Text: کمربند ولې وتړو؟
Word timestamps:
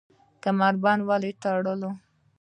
کمربند 0.43 1.01
ولې 1.09 1.31
وتړو؟ 1.35 1.91